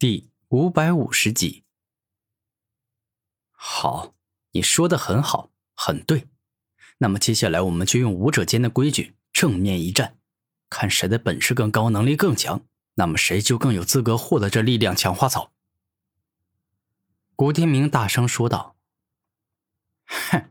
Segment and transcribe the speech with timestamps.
[0.00, 1.62] 第五百五十集。
[3.50, 4.14] 好，
[4.52, 6.26] 你说的很好，很对。
[6.96, 10.16] 那么接下来我们就用武者间的规矩正面一战，
[10.70, 12.62] 看谁的本事更高，能力更强，
[12.94, 15.52] 那么谁就更有资格获得这力量强化草。
[17.36, 18.76] 古天明大声说道
[20.08, 20.50] ：“哼，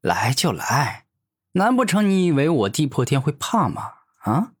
[0.00, 1.06] 来就来，
[1.52, 3.92] 难不成你以为我地破天会怕吗？
[4.22, 4.54] 啊，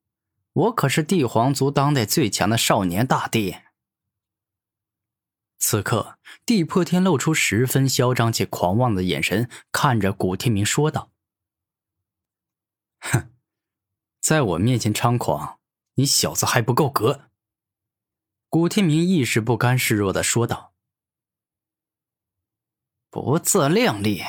[0.52, 3.56] 我可是帝皇族当代最强的少年大帝。”
[5.70, 11.10] 此刻，地破天露出十分嚣张且狂妄的眼神，看着古天明说道
[13.00, 13.28] ：“哼，
[14.18, 15.58] 在我面前猖狂，
[15.96, 17.28] 你小子还不够格。”
[18.48, 20.72] 古天明一时不甘示弱的说道
[23.10, 24.22] ：“不自量力，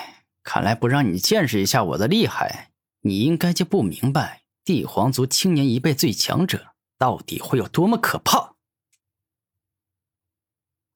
[0.43, 8.48] 看来不让你见识一下我的厉害，你应该就不明白帝皇族青年一辈最强者到底会有多么可怕。”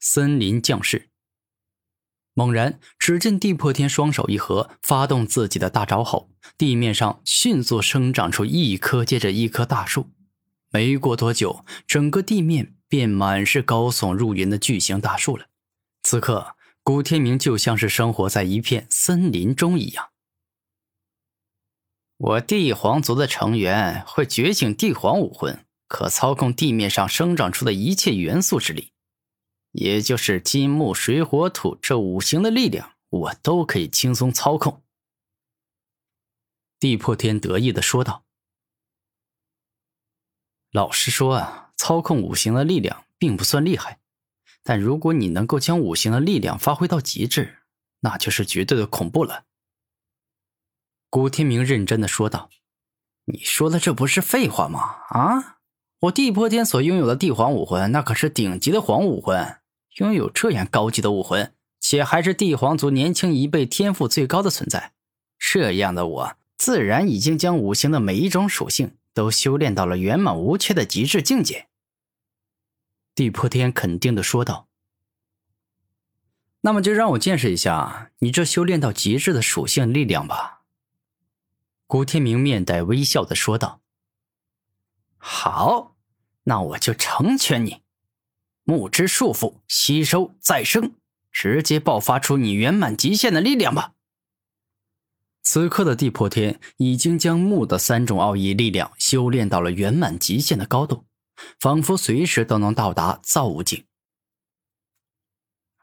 [0.05, 1.09] 森林将士。
[2.33, 10.09] 猛然，只见地破天双手一合，发动自己的大招后，地面上迅速生长出一棵接着一棵大树。
[10.71, 15.45] 没过多久，整个地面便满是高耸入云的巨型大树了。
[16.01, 20.09] 此刻，古天明就像是生活在一片森林中一样。
[22.17, 28.92] 我帝皇族的成员会觉醒帝皇武魂，可操控地面上生长出的一切元素之力。
[29.73, 34.81] 也就是金木水火土这五行的力量，我都可以轻松操控。”
[36.79, 38.25] 地破天得意的说道。
[40.71, 43.99] “老实说啊，操控五行的力量并不算厉害，
[44.63, 47.63] 但如果你能够将五行的力量发挥到极致，
[47.99, 49.45] 那就是绝对的恐怖了。”
[51.09, 52.49] 古天明认真的说道。
[53.25, 54.81] “你说的这不是废话吗？
[55.09, 55.59] 啊，
[56.01, 59.59] 我地破天所拥有的帝皇武魂，那可是顶级的皇武魂。”
[59.95, 64.93] 拥有这样高级的武魂，且还是帝皇族年轻一辈天赋最高的存在，
[65.37, 71.67] 这样的我自然已经将五行的每一种属性都修炼到了圆满无缺的极致境界。
[73.13, 74.67] 地破天肯定的说道
[76.61, 80.61] ：“那么就让我见识一下你这修炼到极致的属性力量吧。”
[81.85, 83.81] 古天明面带微笑的说道
[85.17, 85.95] ：“好，
[86.45, 87.82] 那我就成全你。”
[88.63, 90.93] 木之束缚，吸收再生，
[91.31, 93.93] 直接爆发出你圆满极限的力量吧！
[95.41, 101.05] 此刻的地破天已经将木的三种奥义力量修炼到了圆满极限的高度，
[101.59, 103.85] 仿佛随时都能到达造物境。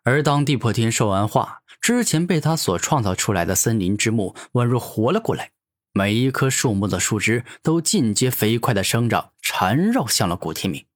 [0.02, 5.50] 而当地破天说完话，之前被他所创造出来的森林之木宛若活了过来，
[5.92, 10.86] 每一棵树木的树枝都进阶飞快的生长，缠绕向了古天明。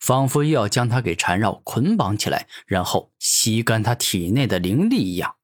[0.00, 5.36] 仿佛又要将他给缠绕、捆绑起来，然后吸干他体内的灵力一样。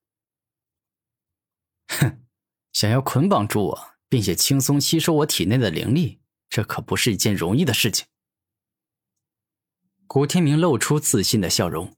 [1.89, 2.25] 哼，
[2.73, 8.07] 想要捆绑住我，并且轻松吸收我体内的灵力，这可不是一件容易的事情。
[10.07, 11.97] 古天明露出自信的笑容。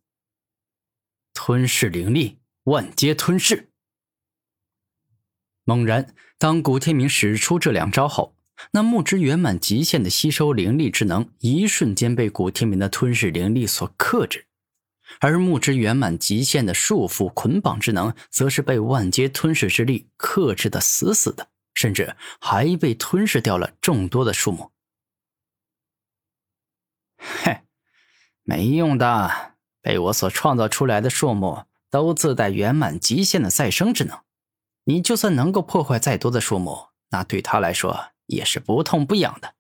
[1.35, 3.73] 吞噬灵力，万阶吞噬。
[5.65, 8.36] 猛然，当古天明使出这两招后。
[8.73, 14.41] 那木之圆满极限的吸收灵力之能，一瞬间被古天明的吞噬灵力所克制；
[15.21, 24.73] 而木之圆满极限的束缚捆绑之能，则是被万阶吞噬之力克制的死死的，甚至还被吞噬掉了众多的树木。
[27.19, 27.61] 嘿，
[28.43, 29.55] 没用的！
[29.81, 34.19] 被我所创造出来的树木都自带圆满极限的再生之能，
[34.85, 38.11] 你就算能够破坏再多的树木，那对他来说……
[38.27, 39.55] 也是不痛不痒的，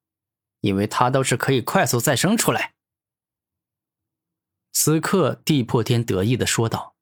[0.61, 2.75] 因为他都是可以快速再生出来。
[4.73, 6.97] 此刻，地破天得意的说道：“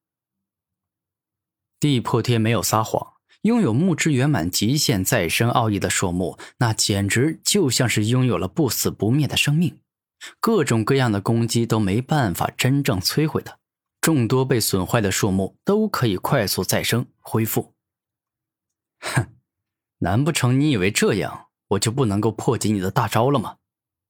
[1.81, 9.81] 地破天没有撒谎，拥有木之圆满极限再生奥义的树木，那简直就像是拥有了不死不灭的生命，
[10.39, 13.59] 各种各样的攻击都没办法真正摧毁它。
[14.01, 17.75] 众多被损坏的树木都可以快速再生恢复。
[19.01, 19.35] 哼，
[19.99, 23.59] 难不成你以为这样？”我就不能够破解你的大招了吗？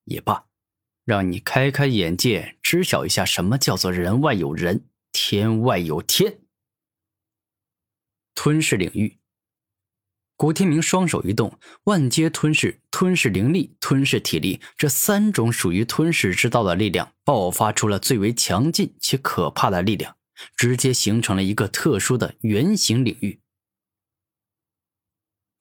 [0.05, 0.47] 也罢，
[1.05, 6.41] 让你开开眼界，知晓一下什么叫做人外有人，天外有天。
[8.35, 9.19] 吞噬领域，
[10.37, 20.17] 古天明双手一动，万阶吞噬、吞噬灵力、吞噬体力这三种属于吞噬之道的力量，爆发出了最为强劲且可怕的力量，
[20.57, 23.41] 直接形成了一个特殊的圆形领域。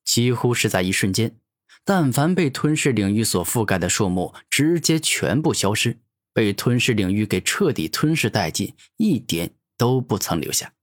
[0.04, 1.40] 几乎是在一瞬间。
[1.86, 6.00] 但凡被吞噬领域所覆盖的树木，直接全部消失，
[6.32, 10.74] 被吞噬领域给彻底吞噬殆尽，一点都不曾留下。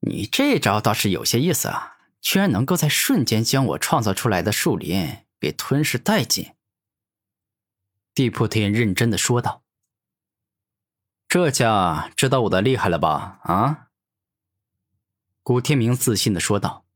[0.00, 6.52] 你这招倒是有些意思啊，居然能够在瞬间将我创造出来的树林给吞噬殆尽。
[8.14, 9.62] 地铺天认真的说道
[11.28, 13.88] ：“这下知道我的厉害了吧？”啊！
[15.42, 16.86] 古天明自信的说道：“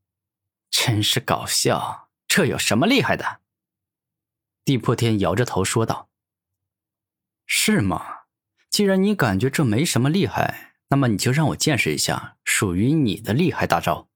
[0.71, 2.02] 真是搞笑，
[2.35, 3.41] 这有什么厉害的？”
[4.65, 6.09] 地破天摇着头说道
[7.45, 8.21] ：“是吗？
[8.71, 14.09] 既然你感觉这没什么厉害，那么你就让我见识一下属于你的厉害大招。”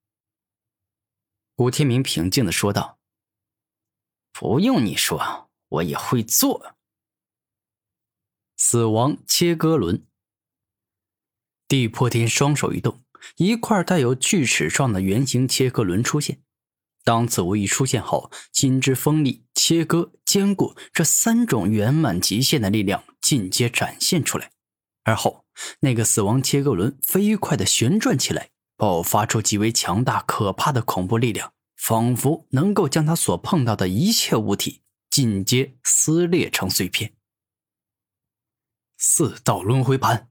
[1.54, 2.98] 古天明平静的说道
[4.34, 6.76] ：“不用你说，我也会做。”
[8.58, 10.08] 死亡切割轮。
[11.68, 13.04] 地破天双手一动，
[13.36, 16.42] 一块带有锯齿状的圆形切割轮出现。
[17.08, 24.52] 当此物一出现后，金枝锋利、切割、坚固这三种圆满极限的力量尽皆展现出来。
[25.06, 25.46] 而后，
[25.80, 37.14] 那个死亡切割轮飞快的旋转起来，爆发出极为强大、可怕的恐怖力量，仿佛能够将他所碰到的一切物体尽皆撕裂成碎片。
[38.98, 40.30] 四道轮回盘。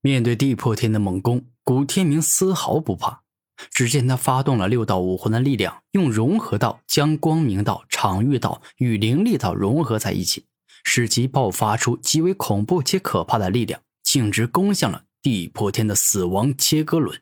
[0.00, 3.23] 面对地破天的猛攻，古天明丝毫不怕。
[3.70, 10.46] 只见他发动了六道武魂的力量，用融合道将光明道、场域道与灵力道融合在一起，
[10.84, 17.20] 使其爆发出极为恐怖且可怕的力量，径直攻向了地破天的死亡切割轮。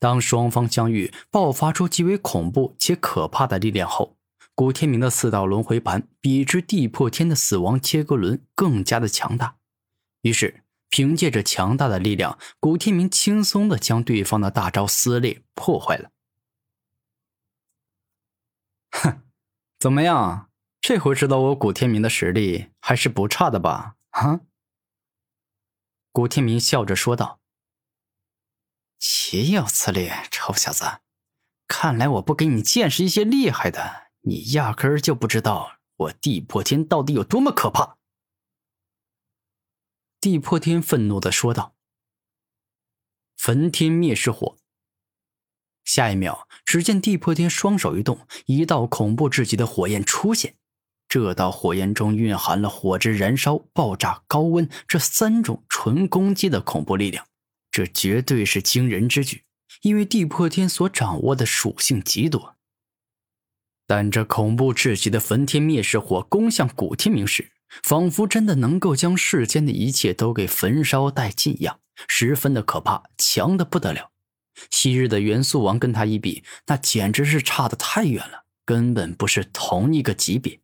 [0.00, 4.16] 当双方相遇，爆发出极为恐怖且可怕的力量后，
[4.54, 9.56] 古天明的四道轮回盘比之地破天的死亡切割轮更加的强大，
[10.22, 10.63] 于是。
[10.94, 16.12] 凭借着强大的力量，古天明轻松的将对方的大招撕裂破坏了。
[18.92, 19.22] 哼，
[19.80, 20.52] 怎么样？
[20.80, 23.96] 这回知道我古天明的实力还是不差的吧？
[24.10, 24.42] 啊！
[26.12, 27.40] 古天明笑着说道
[29.00, 30.84] ：“岂有此理，臭小子！
[31.66, 37.96] 看来我不给你见识一些厉害的，你压根儿就不知道我地破天到底有多么可怕。”
[40.24, 41.74] 地破天愤怒的说道
[43.36, 44.56] ：“焚天灭世火。”
[45.84, 50.56] 下一秒，只见地破天双手一动，一道恐怖至极的火焰出现。
[51.10, 57.26] 这道火焰中蕴含了火之燃烧、爆炸、高温这三种纯攻击的恐怖力量。
[57.70, 59.44] 这绝对是惊人之举，
[59.82, 62.56] 因为地破天所掌握的属性极多。
[63.86, 74.12] 但这恐怖至极的焚天灭世火攻向古天明时，仿佛真的能够将世间的一切都给焚烧殆尽一样，十分的可怕，强的不得了。
[74.70, 80.60] 昔日的元素王跟他一比，那简直是差的太远了，根本不是同一个级别。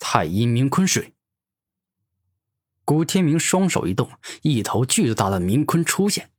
[0.00, 1.14] 太阴明坤水。
[2.84, 4.10] 古天明双手一动，
[4.42, 6.32] 一头巨大的明坤出现。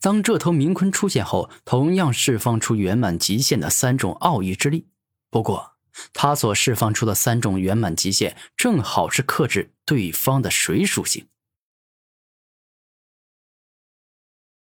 [0.00, 4.88] 当这头明坤出现后，同样释放出圆满极限的三种奥义之力。
[5.28, 5.73] 不过。
[6.12, 11.26] 他所释放出的三种圆满极限，正好是克制对方的水属性。